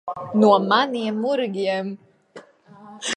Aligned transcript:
No 0.41 0.49
maniem 0.69 1.15
murgiem. 1.21 1.87